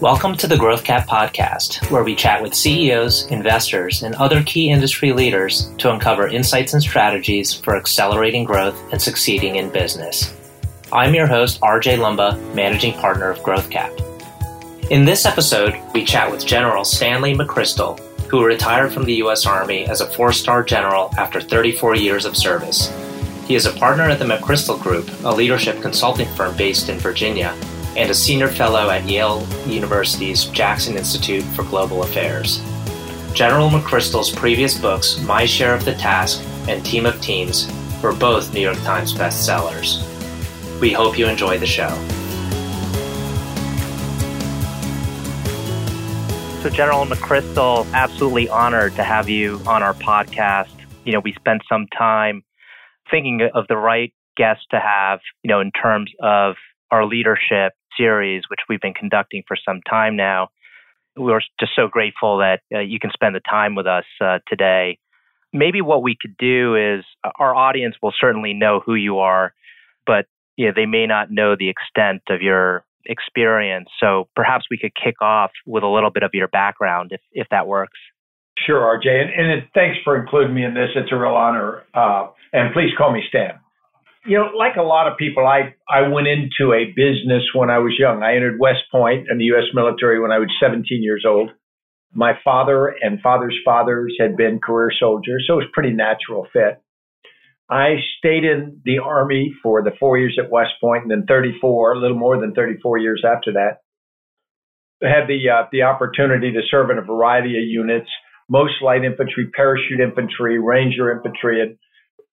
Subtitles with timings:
[0.00, 4.70] Welcome to the Growth Cap podcast, where we chat with CEOs, investors, and other key
[4.70, 10.34] industry leaders to uncover insights and strategies for accelerating growth and succeeding in business.
[10.90, 13.92] I'm your host, RJ Lumba, managing partner of Growth Cap.
[14.88, 19.44] In this episode, we chat with General Stanley McChrystal, who retired from the U.S.
[19.44, 22.90] Army as a four star general after 34 years of service.
[23.46, 27.54] He is a partner at the McChrystal Group, a leadership consulting firm based in Virginia,
[27.96, 32.62] and a senior fellow at Yale University's Jackson Institute for Global Affairs.
[33.34, 37.70] General McChrystal's previous books, My Share of the Task and Team of Teams,
[38.02, 40.06] were both New York Times bestsellers.
[40.80, 41.90] We hope you enjoy the show.
[46.62, 50.74] So, General McChrystal, absolutely honored to have you on our podcast.
[51.04, 52.42] You know, we spent some time
[53.10, 56.56] thinking of the right guest to have, you know, in terms of
[56.90, 60.48] our leadership series, which we've been conducting for some time now.
[61.16, 64.98] We're just so grateful that uh, you can spend the time with us uh, today.
[65.52, 69.52] Maybe what we could do is uh, our audience will certainly know who you are,
[70.06, 73.88] but you know, they may not know the extent of your experience.
[73.98, 77.48] So perhaps we could kick off with a little bit of your background, if if
[77.50, 77.98] that works.
[78.66, 80.90] Sure, RJ, and, and it, thanks for including me in this.
[80.94, 83.58] It's a real honor, uh, and please call me Stan
[84.26, 87.78] you know, like a lot of people, I, I went into a business when I
[87.78, 88.22] was young.
[88.22, 89.64] I entered West Point in the U.S.
[89.72, 91.50] military when I was 17 years old.
[92.12, 96.82] My father and father's fathers had been career soldiers, so it was pretty natural fit.
[97.70, 101.92] I stayed in the Army for the four years at West Point and then 34,
[101.92, 103.78] a little more than 34 years after that.
[105.00, 108.10] Had the, uh, the opportunity to serve in a variety of units,
[108.50, 111.78] most light infantry, parachute infantry, ranger infantry, and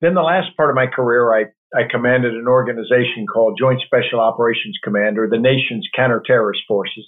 [0.02, 4.20] then the last part of my career, I I commanded an organization called Joint Special
[4.20, 7.06] Operations Command, or the nation's counter-terrorist forces,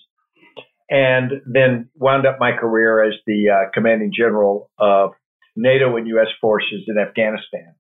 [0.90, 5.12] and then wound up my career as the uh, commanding general of
[5.56, 6.28] NATO and U.S.
[6.42, 7.76] forces in Afghanistan.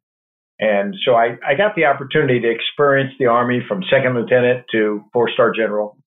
[0.59, 5.03] And so I, I got the opportunity to experience the Army from second lieutenant to
[5.13, 5.97] four-star general.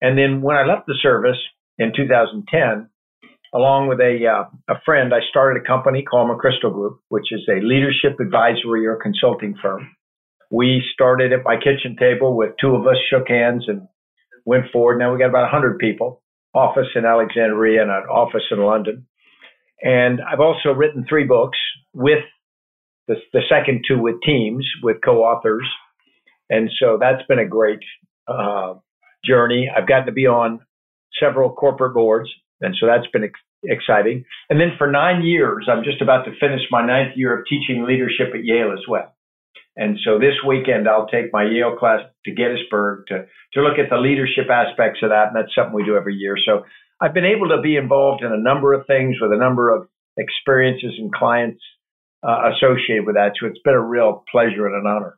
[0.00, 1.38] And then when I left the service
[1.78, 2.88] in 2010,
[3.54, 7.40] along with a, uh, a friend, I started a company called McChrystal Group, which is
[7.48, 9.90] a leadership advisory or consulting firm.
[10.50, 13.88] We started at my kitchen table with two of us shook hands and
[14.44, 14.98] went forward.
[14.98, 16.22] Now we got about 100 people,
[16.54, 19.06] office in Alexandria and an office in London.
[19.82, 21.58] And I've also written three books
[21.92, 22.24] with
[23.06, 25.68] the, the second two with teams, with co-authors.
[26.50, 27.80] And so that's been a great
[28.26, 28.74] uh,
[29.24, 29.70] journey.
[29.74, 30.60] I've gotten to be on
[31.22, 32.30] several corporate boards.
[32.60, 34.24] And so that's been ex- exciting.
[34.50, 37.84] And then for nine years, I'm just about to finish my ninth year of teaching
[37.86, 39.14] leadership at Yale as well.
[39.78, 43.88] And so this weekend, I'll take my Yale class to Gettysburg to, to look at
[43.88, 45.28] the leadership aspects of that.
[45.28, 46.34] And that's something we do every year.
[46.36, 46.64] So
[47.00, 49.86] I've been able to be involved in a number of things with a number of
[50.18, 51.62] experiences and clients
[52.26, 53.38] uh, associated with that.
[53.40, 55.16] So it's been a real pleasure and an honor.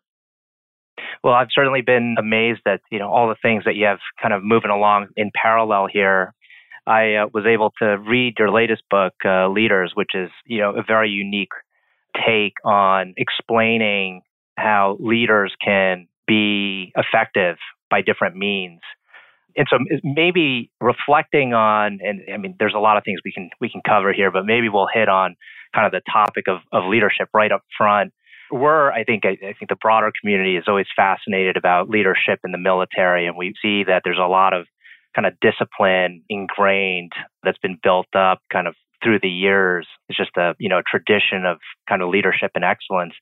[1.25, 4.35] Well, I've certainly been amazed at you know all the things that you have kind
[4.35, 6.35] of moving along in parallel here.
[6.87, 10.71] I uh, was able to read your latest book, uh, Leaders, which is you know
[10.71, 11.53] a very unique
[12.27, 14.23] take on explaining
[14.57, 17.57] how leaders can be effective
[17.91, 18.81] by different means.
[19.57, 23.51] And so maybe reflecting on, and I mean, there's a lot of things we can
[23.61, 25.35] we can cover here, but maybe we'll hit on
[25.75, 28.13] kind of the topic of, of leadership right up front.
[28.53, 32.51] We're, I think, I, I think the broader community is always fascinated about leadership in
[32.53, 34.67] the military, and we see that there's a lot of
[35.15, 37.13] kind of discipline ingrained
[37.43, 39.87] that's been built up kind of through the years.
[40.09, 43.15] It's just a you know tradition of kind of leadership and excellence.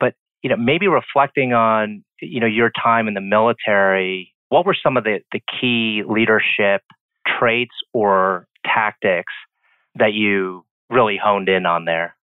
[0.00, 0.14] But
[0.46, 4.96] you know, maybe reflecting on, you know, your time in the military, what were some
[4.96, 6.82] of the, the key leadership
[7.26, 9.32] traits or tactics
[9.96, 12.14] that you really honed in on there?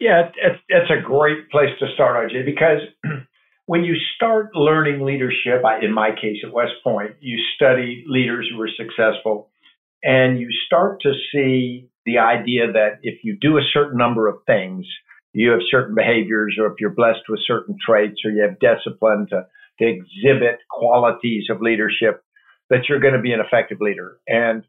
[0.00, 2.80] Yeah, it's, it's a great place to start, RJ, because
[3.66, 8.56] when you start learning leadership, in my case at West Point, you study leaders who
[8.56, 9.50] were successful
[10.02, 14.36] and you start to see the idea that if you do a certain number of
[14.46, 14.86] things,
[15.32, 19.26] you have certain behaviors or if you're blessed with certain traits or you have discipline
[19.30, 19.46] to,
[19.78, 22.22] to exhibit qualities of leadership,
[22.70, 24.18] that you're going to be an effective leader.
[24.26, 24.64] And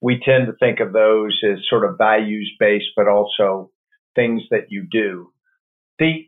[0.00, 3.70] we tend to think of those as sort of values based, but also
[4.14, 5.32] things that you do.
[5.98, 6.26] The,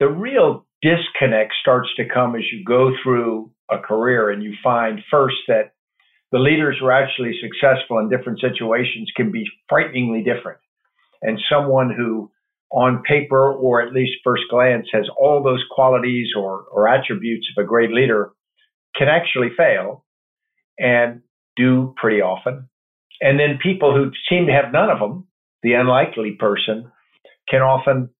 [0.00, 5.00] the real disconnect starts to come as you go through a career and you find
[5.10, 5.72] first that
[6.32, 10.58] the leaders who are actually successful in different situations can be frighteningly different.
[11.20, 12.30] And someone who
[12.72, 17.62] on paper or at least first glance has all those qualities or, or attributes of
[17.62, 18.32] a great leader
[18.96, 20.04] can actually fail.
[20.78, 21.22] And
[21.56, 22.68] do pretty often.
[23.20, 25.26] And then people who seem to have none of them,
[25.62, 26.90] the unlikely person,
[27.48, 28.10] can often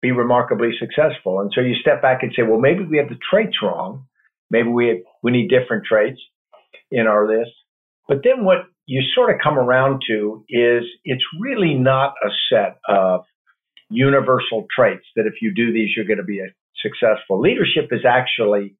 [0.00, 1.40] be remarkably successful.
[1.40, 4.06] And so you step back and say, well, maybe we have the traits wrong.
[4.50, 6.20] Maybe we have, we need different traits
[6.90, 7.50] in our list.
[8.08, 12.78] But then what you sort of come around to is it's really not a set
[12.88, 13.24] of
[13.90, 16.42] universal traits that if you do these, you're going to be
[16.82, 17.40] successful.
[17.40, 18.76] Leadership is actually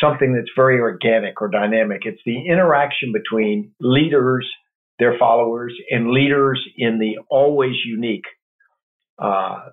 [0.00, 2.02] something that's very organic or dynamic.
[2.04, 4.46] It's the interaction between leaders,
[4.98, 8.26] their followers, and leaders in the always unique
[9.18, 9.70] uh,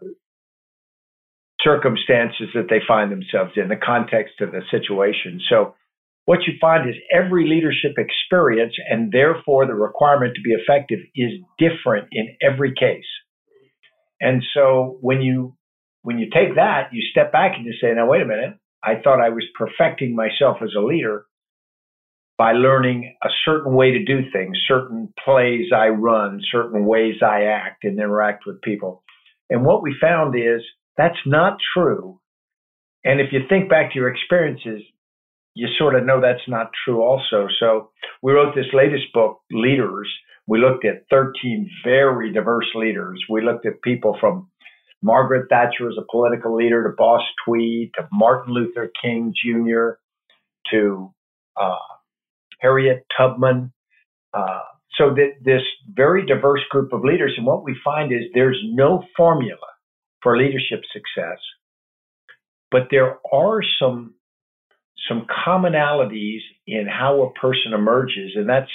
[1.61, 5.39] circumstances that they find themselves in, the context of the situation.
[5.49, 5.75] So,
[6.25, 11.31] what you find is every leadership experience and therefore the requirement to be effective is
[11.59, 13.03] different in every case.
[14.23, 15.55] And so when you
[16.01, 18.95] when you take that, you step back and you say, now wait a minute, I
[19.03, 21.25] thought I was perfecting myself as a leader
[22.37, 27.43] by learning a certain way to do things, certain plays I run, certain ways I
[27.43, 29.03] act and interact with people.
[29.49, 30.61] And what we found is
[30.97, 32.19] that's not true.
[33.03, 34.81] And if you think back to your experiences,
[35.53, 37.47] you sort of know that's not true also.
[37.59, 37.91] So
[38.21, 40.09] we wrote this latest book, Leaders.
[40.47, 43.23] We looked at 13 very diverse leaders.
[43.29, 44.49] We looked at people from
[45.01, 49.99] Margaret Thatcher as a political leader to Boss Tweed to Martin Luther King Jr.
[50.71, 51.13] to
[51.59, 51.75] uh,
[52.59, 53.71] Harriet Tubman.
[54.33, 54.61] Uh,
[54.97, 55.61] so that this
[55.91, 59.57] very diverse group of leaders, and what we find is there's no formula
[60.21, 61.39] for leadership success,
[62.71, 64.13] but there are some
[65.09, 68.71] some commonalities in how a person emerges, and that's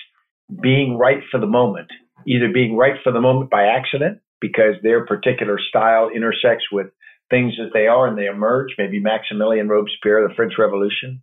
[0.49, 1.89] being right for the moment,
[2.27, 6.87] either being right for the moment by accident because their particular style intersects with
[7.31, 11.23] things as they are and they emerge, maybe Maximilian Robespierre, the French Revolution,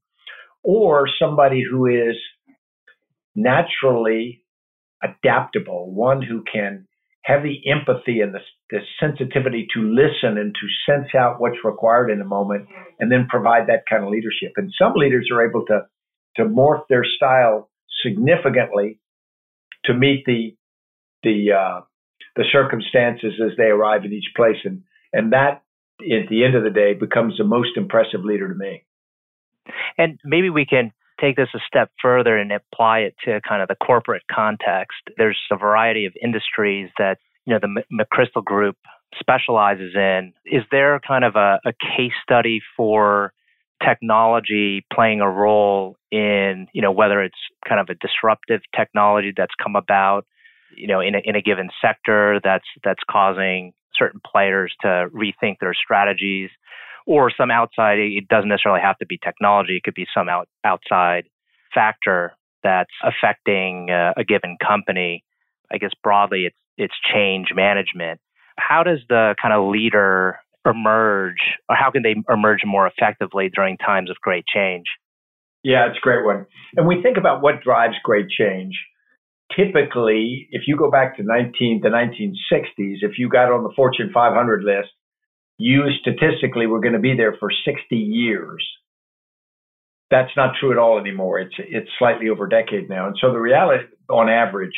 [0.64, 2.16] or somebody who is
[3.36, 4.44] naturally
[5.04, 6.88] adaptable, one who can
[7.24, 8.40] have the empathy and the,
[8.70, 12.68] the, sensitivity to listen and to sense out what's required in a moment
[13.00, 14.52] and then provide that kind of leadership.
[14.58, 15.82] And some leaders are able to,
[16.38, 17.70] to morph their style
[18.06, 19.00] significantly
[19.88, 20.56] to meet the,
[21.24, 21.82] the, uh,
[22.36, 24.58] the circumstances as they arrive in each place.
[24.64, 24.84] And,
[25.14, 25.64] and that,
[26.00, 28.84] at the end of the day, becomes the most impressive leader to me.
[29.98, 33.68] And maybe we can take this a step further and apply it to kind of
[33.68, 34.98] the corporate context.
[35.18, 38.76] There's a variety of industries that, you know, the McChrystal Group
[39.20, 40.34] specializes in.
[40.46, 43.34] Is there kind of a, a case study for
[43.84, 47.38] technology playing a role in, you know, whether it's
[47.68, 50.26] kind of a disruptive technology that's come about
[50.76, 55.58] you know, in a, in a given sector that's that's causing certain players to rethink
[55.60, 56.50] their strategies,
[57.06, 57.98] or some outside.
[58.00, 59.78] It doesn't necessarily have to be technology.
[59.78, 61.26] It could be some out, outside
[61.74, 62.34] factor
[62.64, 65.24] that's affecting uh, a given company.
[65.72, 68.20] I guess broadly, it's it's change management.
[68.58, 71.40] How does the kind of leader emerge,
[71.70, 74.86] or how can they emerge more effectively during times of great change?
[75.64, 76.46] Yeah, it's a great one.
[76.76, 78.76] And we think about what drives great change
[79.54, 84.12] typically, if you go back to 19 the 1960s, if you got on the Fortune
[84.14, 84.90] 500 list,
[85.58, 88.66] you statistically were going to be there for 60 years.
[90.12, 91.40] That's not true at all anymore.
[91.40, 94.76] It's it's slightly over a decade now, and so the reality, on average,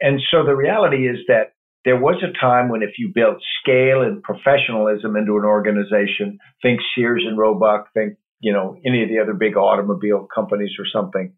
[0.00, 1.52] and so the reality is that
[1.86, 6.80] there was a time when if you built scale and professionalism into an organization, think
[6.94, 11.32] Sears and Roebuck, think you know any of the other big automobile companies or something,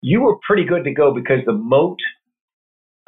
[0.00, 1.98] you were pretty good to go because the moat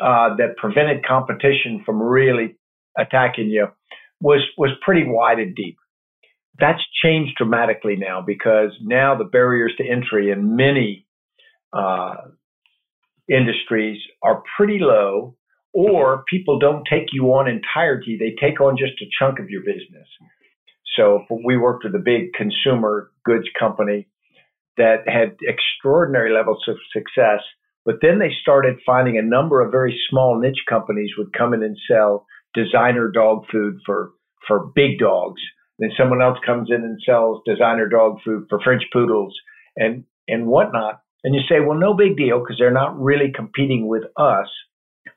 [0.01, 2.59] uh, that prevented competition from really
[2.99, 3.69] attacking you
[4.21, 5.77] was was pretty wide and deep.
[6.59, 11.07] That's changed dramatically now because now the barriers to entry in many
[11.73, 12.17] uh,
[13.29, 15.37] industries are pretty low,
[15.73, 19.63] or people don't take you on entirety; they take on just a chunk of your
[19.63, 20.09] business.
[20.97, 24.09] So we worked with a big consumer goods company
[24.77, 27.41] that had extraordinary levels of success.
[27.85, 31.63] But then they started finding a number of very small niche companies would come in
[31.63, 34.13] and sell designer dog food for,
[34.47, 35.41] for big dogs.
[35.79, 39.35] Then someone else comes in and sells designer dog food for French poodles
[39.77, 41.01] and, and whatnot.
[41.25, 44.49] And you say, well, no big deal because they're not really competing with us.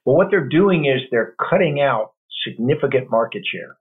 [0.06, 2.14] But what they're doing is they're cutting out
[2.46, 3.78] significant market share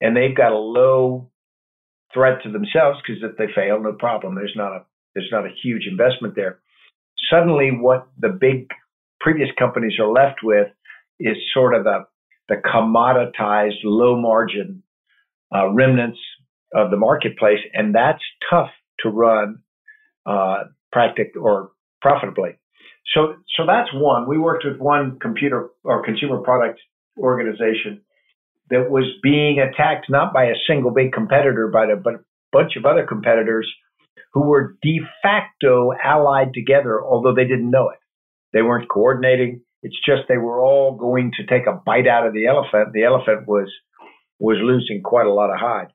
[0.00, 1.30] and they've got a low
[2.12, 4.34] threat to themselves because if they fail, no problem.
[4.34, 6.60] There's not a there's not a huge investment there.
[7.30, 8.68] Suddenly, what the big
[9.20, 10.68] previous companies are left with
[11.18, 12.06] is sort of the,
[12.48, 14.82] the commoditized, low margin
[15.54, 16.18] uh, remnants
[16.74, 19.58] of the marketplace, and that's tough to run
[20.26, 22.52] uh, practic or profitably.
[23.14, 24.28] So so that's one.
[24.28, 26.80] We worked with one computer or consumer product
[27.18, 28.02] organization
[28.70, 32.20] that was being attacked not by a single big competitor, but a, but a
[32.52, 33.68] bunch of other competitors
[34.32, 37.98] who were de facto allied together, although they didn't know it.
[38.52, 39.62] They weren't coordinating.
[39.82, 42.92] It's just they were all going to take a bite out of the elephant.
[42.92, 43.68] The elephant was
[44.38, 45.88] was losing quite a lot of hide.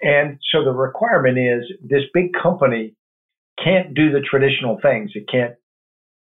[0.00, 2.94] And so the requirement is this big company
[3.62, 5.12] can't do the traditional things.
[5.14, 5.54] It can't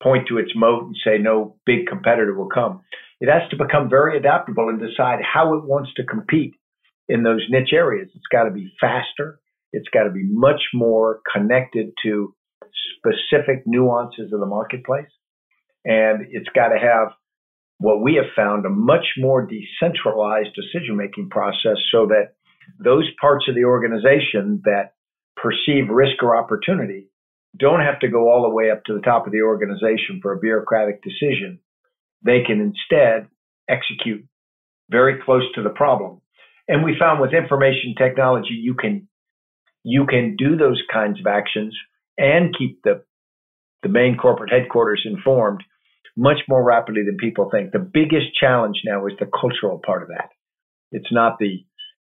[0.02, 2.82] point to its moat and say no big competitor will come.
[3.20, 6.54] It has to become very adaptable and decide how it wants to compete
[7.08, 8.08] in those niche areas.
[8.14, 9.40] It's got to be faster.
[9.72, 12.34] It's got to be much more connected to
[12.98, 15.10] specific nuances of the marketplace.
[15.84, 17.08] And it's got to have
[17.78, 22.34] what we have found a much more decentralized decision making process so that
[22.78, 24.94] those parts of the organization that
[25.36, 27.08] perceive risk or opportunity
[27.58, 30.32] don't have to go all the way up to the top of the organization for
[30.32, 31.60] a bureaucratic decision.
[32.24, 33.28] They can instead
[33.68, 34.24] execute
[34.90, 36.20] very close to the problem.
[36.66, 39.08] And we found with information technology, you can
[39.84, 41.74] you can do those kinds of actions
[42.16, 43.02] and keep the
[43.82, 45.62] the main corporate headquarters informed
[46.16, 47.70] much more rapidly than people think.
[47.70, 50.30] The biggest challenge now is the cultural part of that.
[50.90, 51.64] It's not the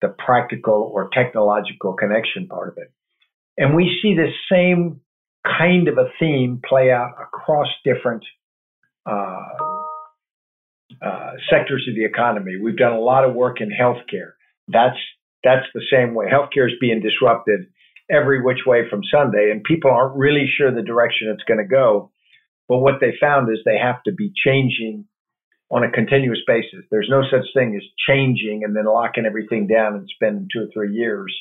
[0.02, 2.92] the practical or technological connection part of it.
[3.56, 5.00] And we see this same
[5.44, 8.24] kind of a theme play out across different
[9.06, 9.42] uh,
[11.04, 12.52] uh, sectors of the economy.
[12.62, 14.32] We've done a lot of work in healthcare.
[14.68, 14.96] That's
[15.42, 16.26] that's the same way.
[16.26, 17.66] Healthcare is being disrupted
[18.10, 21.68] every which way from Sunday, and people aren't really sure the direction it's going to
[21.68, 22.10] go.
[22.68, 25.04] But what they found is they have to be changing
[25.70, 26.84] on a continuous basis.
[26.90, 30.68] There's no such thing as changing and then locking everything down and spending two or
[30.72, 31.34] three years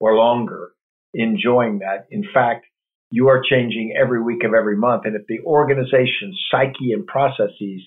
[0.00, 0.72] or longer
[1.14, 2.06] enjoying that.
[2.10, 2.66] In fact,
[3.10, 5.02] you are changing every week of every month.
[5.04, 7.82] And if the organization's psyche and processes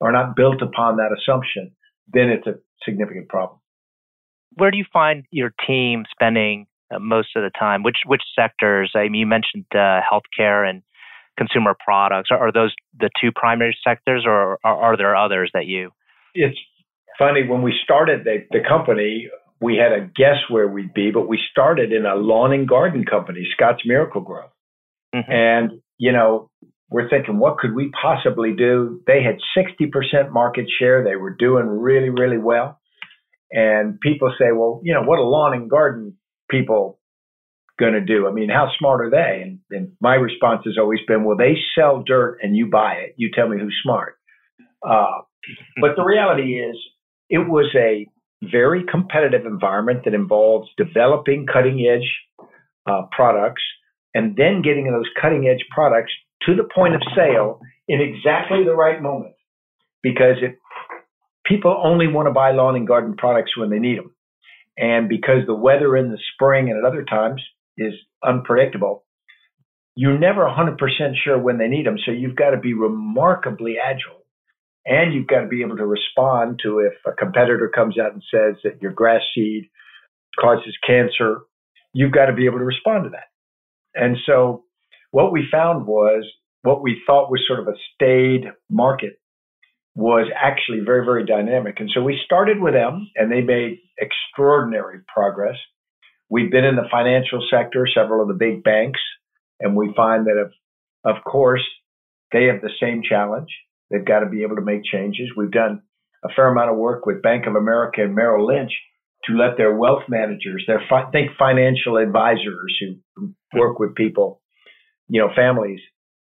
[0.00, 1.72] are not built upon that assumption,
[2.12, 2.54] then it's a
[2.84, 3.60] significant problem.
[4.56, 7.82] Where do you find your team spending uh, most of the time?
[7.82, 8.92] Which which sectors?
[8.94, 10.82] I mean, you mentioned uh, healthcare and
[11.36, 12.28] consumer products.
[12.30, 15.90] Are, are, those the two primary sectors, or are, are there others that you?
[16.34, 16.58] It's
[17.18, 19.28] funny when we started the, the company.
[19.60, 23.04] We had a guess where we'd be, but we started in a lawn and garden
[23.04, 24.50] company, Scotts Miracle-Gro.
[25.14, 25.30] Mm-hmm.
[25.30, 26.50] And, you know,
[26.90, 29.00] we're thinking, what could we possibly do?
[29.06, 31.04] They had 60% market share.
[31.04, 32.80] They were doing really, really well.
[33.50, 36.16] And people say, well, you know, what a lawn and garden
[36.50, 36.98] people
[37.78, 38.26] going to do?
[38.28, 39.42] I mean, how smart are they?
[39.42, 43.14] And, and, my response has always been, well, they sell dirt and you buy it.
[43.16, 44.16] You tell me who's smart.
[44.86, 45.22] Uh,
[45.80, 46.76] but the reality is,
[47.30, 48.06] it was a
[48.42, 52.46] very competitive environment that involves developing cutting edge
[52.86, 53.62] uh, products
[54.14, 56.12] and then getting those cutting edge products
[56.46, 59.34] to the point of sale in exactly the right moment
[60.02, 60.58] because it,
[61.44, 64.14] people only want to buy lawn and garden products when they need them.
[64.76, 67.42] And because the weather in the spring and at other times
[67.76, 67.94] is
[68.24, 69.04] unpredictable,
[69.96, 70.76] you're never 100%
[71.22, 71.96] sure when they need them.
[72.04, 74.22] So you've got to be remarkably agile.
[74.86, 78.22] And you've got to be able to respond to if a competitor comes out and
[78.30, 79.70] says that your grass seed
[80.38, 81.40] causes cancer,
[81.94, 83.28] you've got to be able to respond to that.
[83.94, 84.64] And so
[85.10, 86.24] what we found was
[86.62, 89.18] what we thought was sort of a staid market
[89.94, 91.78] was actually very, very dynamic.
[91.78, 95.56] And so we started with them and they made extraordinary progress.
[96.28, 99.00] We've been in the financial sector, several of the big banks,
[99.60, 100.52] and we find that, of,
[101.04, 101.62] of course,
[102.32, 103.50] they have the same challenge.
[103.90, 105.28] They've got to be able to make changes.
[105.36, 105.82] We've done
[106.24, 108.72] a fair amount of work with Bank of America and Merrill Lynch
[109.26, 112.78] to let their wealth managers, their fi- think financial advisors
[113.16, 114.40] who work with people,
[115.08, 115.80] you know, families,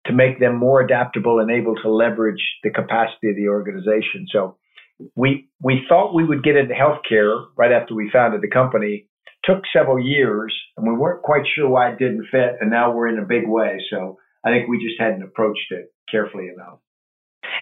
[0.07, 4.25] to make them more adaptable and able to leverage the capacity of the organization.
[4.31, 4.57] So
[5.15, 9.07] we we thought we would get into healthcare right after we founded the company.
[9.43, 13.07] Took several years, and we weren't quite sure why it didn't fit, and now we're
[13.07, 13.79] in a big way.
[13.89, 16.79] So I think we just hadn't approached it carefully enough.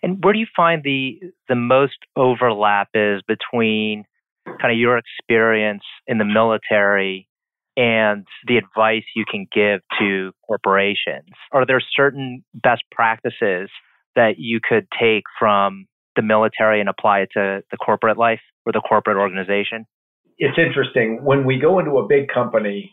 [0.01, 4.05] And where do you find the the most overlap is between
[4.45, 7.27] kind of your experience in the military
[7.77, 11.29] and the advice you can give to corporations?
[11.51, 13.69] Are there certain best practices
[14.15, 18.71] that you could take from the military and apply it to the corporate life or
[18.71, 19.85] the corporate organization?
[20.37, 21.23] It's interesting.
[21.23, 22.91] When we go into a big company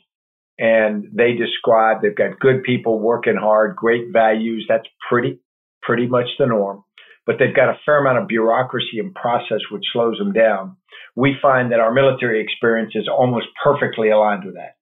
[0.58, 5.38] and they describe they've got good people working hard, great values, that's pretty,
[5.82, 6.84] pretty much the norm.
[7.24, 10.76] But they've got a fair amount of bureaucracy and process which slows them down
[11.14, 14.76] we find that our military experience is almost perfectly aligned with that.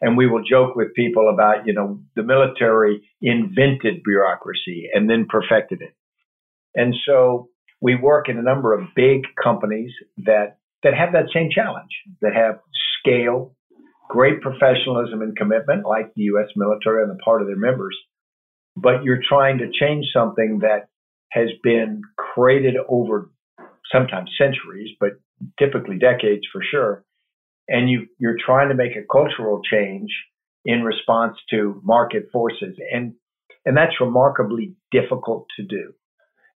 [0.00, 5.26] And we will joke with people about, you know, the military invented bureaucracy and then
[5.28, 5.94] perfected it.
[6.74, 7.48] And so
[7.80, 11.90] we work in a number of big companies that, that have that same challenge,
[12.20, 12.60] that have
[13.00, 13.56] scale,
[14.08, 16.48] great professionalism and commitment, like the U.S.
[16.54, 17.96] military on the part of their members.
[18.76, 20.88] But you're trying to change something that
[21.30, 23.30] has been created over
[23.92, 25.12] sometimes centuries, but
[25.58, 27.04] typically decades for sure.
[27.68, 30.10] And you, you're trying to make a cultural change
[30.64, 32.76] in response to market forces.
[32.92, 33.14] And,
[33.64, 35.92] and that's remarkably difficult to do.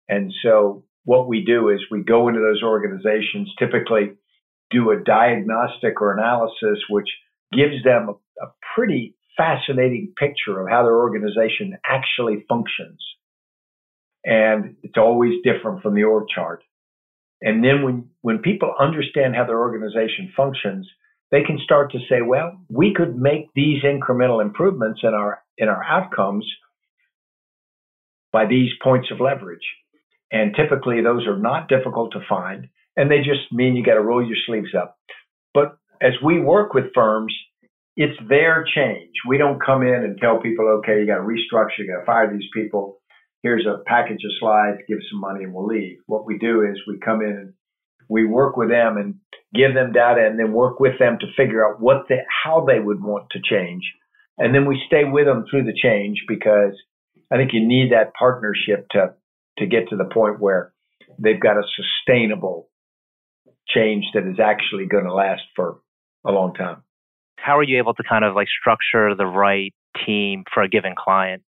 [0.08, 4.12] And so what we do is we go into those organizations, typically
[4.70, 7.08] do a diagnostic or analysis, which
[7.52, 12.98] gives them a, a pretty fascinating picture of how their organization actually functions.
[14.24, 16.62] And it's always different from the org chart.
[17.42, 20.88] And then when, when people understand how their organization functions,
[21.30, 25.68] they can start to say, well, we could make these incremental improvements in our, in
[25.68, 26.46] our outcomes
[28.32, 29.66] by these points of leverage.
[30.30, 32.68] And typically those are not difficult to find.
[32.96, 34.98] And they just mean you got to roll your sleeves up.
[35.54, 37.34] But as we work with firms,
[37.96, 39.12] it's their change.
[39.26, 42.06] We don't come in and tell people, okay, you got to restructure, you got to
[42.06, 42.99] fire these people
[43.42, 45.98] here's a package of slides, give some money, and we'll leave.
[46.06, 47.52] What we do is we come in and
[48.08, 49.16] we work with them and
[49.54, 52.80] give them data, and then work with them to figure out what they, how they
[52.80, 53.82] would want to change,
[54.38, 56.74] and then we stay with them through the change because
[57.30, 59.14] I think you need that partnership to
[59.58, 60.72] to get to the point where
[61.18, 62.68] they've got a sustainable
[63.68, 65.80] change that is actually going to last for
[66.24, 66.82] a long time.
[67.36, 69.74] How are you able to kind of like structure the right
[70.06, 71.42] team for a given client?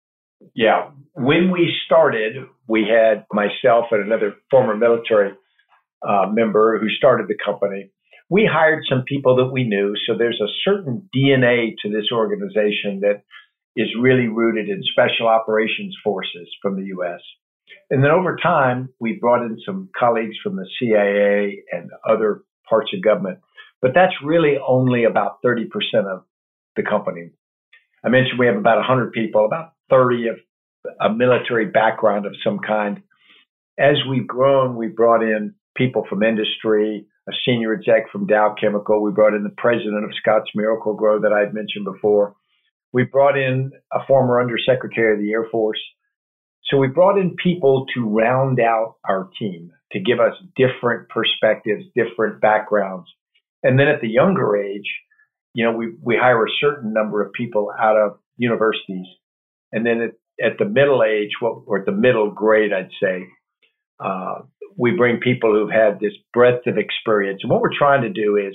[0.54, 0.90] Yeah.
[1.14, 2.36] When we started,
[2.68, 5.32] we had myself and another former military
[6.06, 7.90] uh, member who started the company.
[8.30, 9.94] We hired some people that we knew.
[10.06, 13.22] So there's a certain DNA to this organization that
[13.76, 17.20] is really rooted in special operations forces from the U.S.
[17.90, 22.90] And then over time, we brought in some colleagues from the CIA and other parts
[22.94, 23.38] of government.
[23.80, 25.66] But that's really only about 30%
[26.06, 26.24] of
[26.76, 27.30] the company.
[28.04, 30.36] I mentioned we have about 100 people, about 30 of
[31.00, 33.02] a military background of some kind.
[33.78, 39.02] As we've grown, we brought in people from industry, a senior exec from Dow Chemical.
[39.02, 42.34] We brought in the president of Scotts Miracle-Gro that I'd mentioned before.
[42.92, 45.80] We brought in a former undersecretary of the Air Force.
[46.64, 51.84] So we brought in people to round out our team, to give us different perspectives,
[51.94, 53.08] different backgrounds.
[53.62, 54.90] And then at the younger age,
[55.54, 59.06] you know, we, we hire a certain number of people out of universities
[59.72, 63.24] and then at, at the middle age, or at the middle grade, I'd say,
[63.98, 64.40] uh,
[64.76, 67.40] we bring people who've had this breadth of experience.
[67.42, 68.54] And what we're trying to do is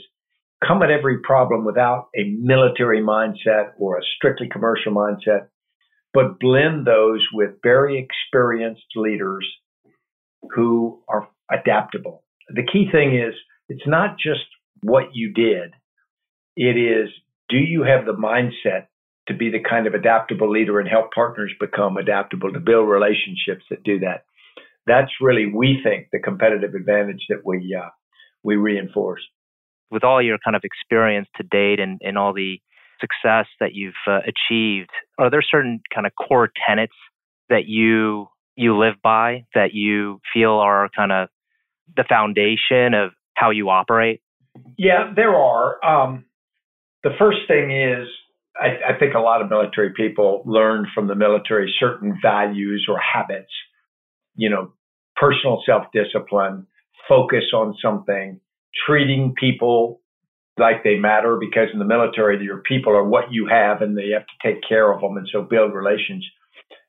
[0.66, 5.48] come at every problem without a military mindset or a strictly commercial mindset,
[6.14, 9.48] but blend those with very experienced leaders
[10.56, 12.24] who are adaptable.
[12.50, 13.34] The key thing is
[13.70, 14.46] it's not just
[14.82, 15.74] what you did.
[16.56, 17.10] It is,
[17.50, 18.88] do you have the mindset
[19.28, 23.66] to be the kind of adaptable leader and help partners become adaptable to build relationships
[23.70, 24.26] that do that.
[24.86, 27.90] That's really, we think, the competitive advantage that we uh,
[28.44, 29.22] we reinforce.
[29.92, 32.60] With all your kind of experience to date and, and all the
[33.00, 36.96] success that you've uh, achieved, are there certain kind of core tenets
[37.50, 41.30] that you you live by that you feel are kind of
[41.96, 44.22] the foundation of how you operate?
[44.78, 45.84] Yeah, there are.
[45.86, 46.26] Um,
[47.04, 48.08] the first thing is
[48.60, 53.00] I, I think a lot of military people learn from the military certain values or
[53.00, 53.52] habits,
[54.36, 54.74] you know,
[55.16, 56.68] personal self discipline,
[57.08, 58.40] focus on something,
[58.86, 60.02] treating people
[60.60, 64.10] like they matter because in the military, your people are what you have and they
[64.10, 66.26] have to take care of them and so build relations.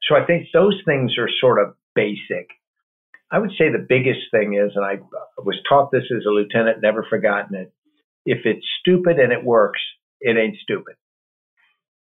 [0.09, 2.49] So I think those things are sort of basic.
[3.31, 5.01] I would say the biggest thing is, and I
[5.39, 7.73] was taught this as a lieutenant, never forgotten it.
[8.25, 9.81] If it's stupid and it works,
[10.21, 10.95] it ain't stupid.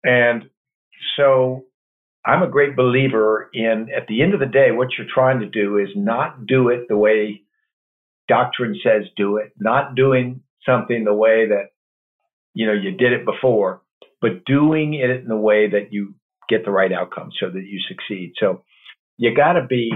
[0.04, 0.44] And
[1.16, 1.64] so
[2.24, 5.46] I'm a great believer in, at the end of the day, what you're trying to
[5.48, 7.42] do is not do it the way
[8.28, 11.70] doctrine says do it, not doing something the way that,
[12.54, 13.82] you know, you did it before,
[14.20, 16.14] but doing it in the way that you
[16.48, 18.32] get the right outcome so that you succeed.
[18.38, 18.62] So
[19.18, 19.90] you got to be,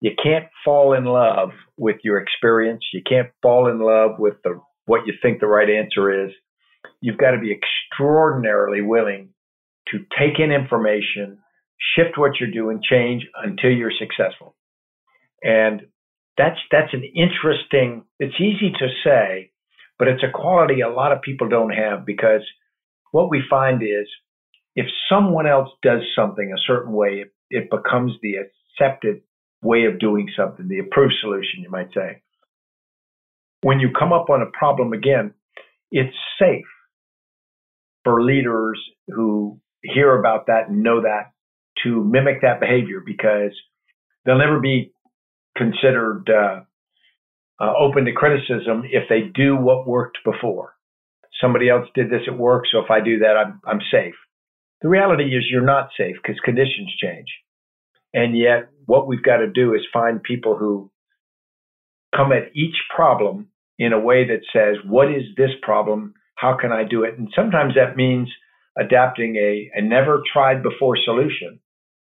[0.00, 2.84] you can't fall in love with your experience.
[2.92, 6.32] You can't fall in love with the, what you think the right answer is.
[7.00, 9.30] You've got to be extraordinarily willing
[9.88, 11.38] to take in information,
[11.96, 14.54] shift what you're doing, change until you're successful.
[15.42, 15.82] And
[16.38, 18.04] that's that's an interesting.
[18.18, 19.50] It's easy to say,
[19.98, 22.42] but it's a quality a lot of people don't have because
[23.10, 24.08] what we find is
[24.74, 29.22] if someone else does something a certain way, it, it becomes the accepted
[29.62, 32.22] way of doing something, the approved solution, you might say.
[33.62, 35.34] When you come up on a problem again,
[35.90, 36.64] it's safe
[38.02, 41.32] for leaders who hear about that and know that
[41.84, 43.52] to mimic that behavior because
[44.24, 44.92] they'll never be
[45.56, 46.60] considered uh,
[47.60, 50.74] uh, open to criticism if they do what worked before.
[51.40, 54.14] Somebody else did this at work, so if I do that, I'm, I'm safe.
[54.82, 57.28] The reality is you're not safe because conditions change.
[58.14, 60.90] And yet, what we've got to do is find people who
[62.14, 66.14] come at each problem in a way that says, What is this problem?
[66.34, 67.18] How can I do it?
[67.18, 68.28] And sometimes that means
[68.78, 71.60] adapting a, a never tried before solution.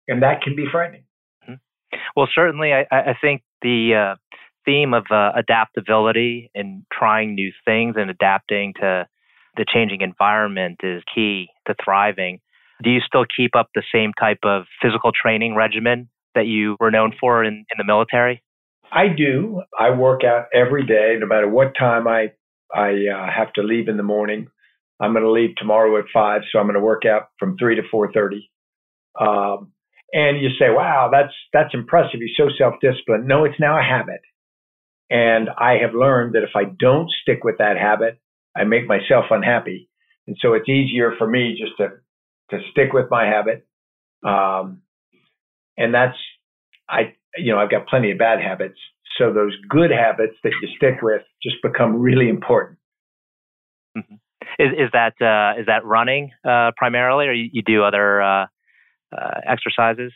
[0.08, 1.04] And that can be frightening.
[1.44, 1.98] Mm-hmm.
[2.16, 4.16] Well, certainly, I, I think the uh,
[4.64, 9.06] theme of uh, adaptability and trying new things and adapting to
[9.56, 12.40] the changing environment is key to thriving.
[12.82, 16.90] Do you still keep up the same type of physical training regimen that you were
[16.90, 18.42] known for in, in the military?
[18.90, 19.62] I do.
[19.78, 22.32] I work out every day, no matter what time I
[22.74, 24.48] I uh, have to leave in the morning.
[25.02, 27.74] I'm going to leave tomorrow at five, so I'm going to work out from three
[27.74, 28.50] to four thirty.
[29.20, 29.72] Um,
[30.12, 32.20] and you say, "Wow, that's that's impressive.
[32.20, 34.20] You're so self-disciplined." No, it's now a habit,
[35.10, 38.20] and I have learned that if I don't stick with that habit,
[38.56, 39.88] I make myself unhappy,
[40.28, 41.88] and so it's easier for me just to
[42.50, 43.66] to stick with my habit.
[44.24, 44.82] Um,
[45.76, 46.16] and that's
[46.88, 48.78] I you know I've got plenty of bad habits,
[49.18, 52.78] so those good habits that you stick with just become really important.
[53.98, 54.14] Mm-hmm.
[54.58, 58.46] Is, is that uh, is that running uh, primarily, or you, you do other uh,
[59.16, 60.12] uh, exercises?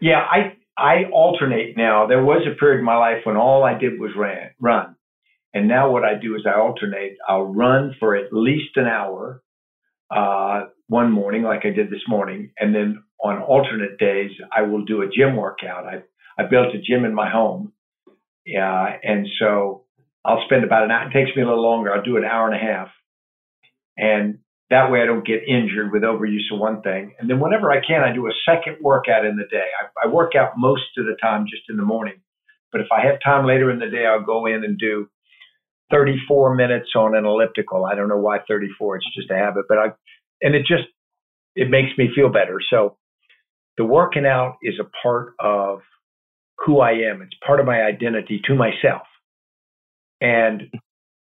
[0.00, 2.06] Yeah, I I alternate now.
[2.06, 4.96] There was a period in my life when all I did was ran, run,
[5.52, 7.16] and now what I do is I alternate.
[7.28, 9.42] I'll run for at least an hour
[10.10, 14.84] uh, one morning, like I did this morning, and then on alternate days I will
[14.84, 15.86] do a gym workout.
[15.86, 16.02] I
[16.36, 17.72] I built a gym in my home,
[18.44, 19.84] yeah, and so
[20.24, 21.08] I'll spend about an hour.
[21.08, 21.94] It takes me a little longer.
[21.94, 22.88] I'll do an hour and a half,
[23.96, 24.38] and
[24.70, 27.14] that way I don't get injured with overuse of one thing.
[27.18, 29.66] And then whenever I can, I do a second workout in the day.
[29.80, 32.20] I, I work out most of the time just in the morning,
[32.72, 35.08] but if I have time later in the day, I'll go in and do
[35.90, 37.84] 34 minutes on an elliptical.
[37.84, 38.96] I don't know why 34.
[38.96, 39.86] It's just a habit, but I,
[40.42, 40.88] and it just,
[41.54, 42.58] it makes me feel better.
[42.68, 42.96] So
[43.76, 45.80] the working out is a part of
[46.58, 47.22] who I am.
[47.22, 49.02] It's part of my identity to myself.
[50.20, 50.62] And,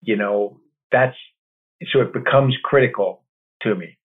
[0.01, 1.17] you know, that's
[1.93, 3.23] so it becomes critical
[3.63, 3.99] to me.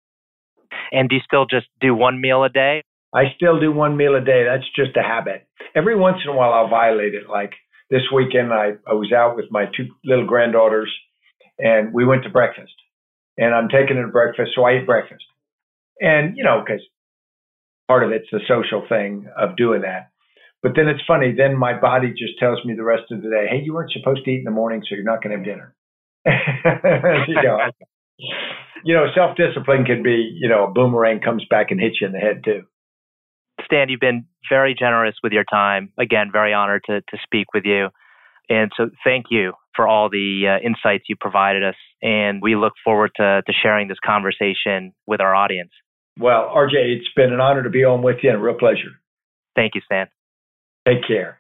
[0.93, 2.83] And do you still just do one meal a day?
[3.15, 4.45] I still do one meal a day.
[4.45, 5.47] That's just a habit.
[5.75, 7.29] Every once in a while, I'll violate it.
[7.29, 7.53] Like
[7.91, 10.93] this weekend, I, I was out with my two little granddaughters
[11.59, 12.73] and we went to breakfast.
[13.37, 15.25] And I'm taking them to breakfast, so I eat breakfast.
[16.01, 16.83] And, you know, because
[17.89, 20.11] part of it's the social thing of doing that.
[20.63, 23.47] But then it's funny, then my body just tells me the rest of the day,
[23.51, 25.45] hey, you weren't supposed to eat in the morning, so you're not going to have
[25.45, 25.75] dinner.
[27.29, 27.59] you know,
[28.85, 32.07] you know, self discipline can be, you know, a boomerang comes back and hits you
[32.07, 32.63] in the head too.
[33.65, 35.93] Stan, you've been very generous with your time.
[35.99, 37.89] Again, very honored to, to speak with you.
[38.49, 41.77] And so thank you for all the uh, insights you provided us.
[42.03, 45.71] And we look forward to, to sharing this conversation with our audience.
[46.19, 48.91] Well, RJ, it's been an honor to be on with you and a real pleasure.
[49.55, 50.09] Thank you, Stan.
[50.87, 51.40] Take care.